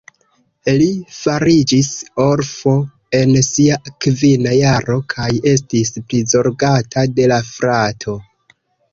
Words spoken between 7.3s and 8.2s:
la frato.